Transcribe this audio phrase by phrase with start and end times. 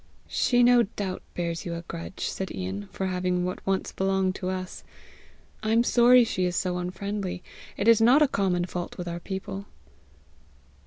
[0.27, 4.49] "She no doubt bears you a grudge," said Ian, "for having what once belonged to
[4.49, 4.83] us.
[5.61, 7.43] I am sorry she is so unfriendly.
[7.77, 9.67] It is not a common fault with our people."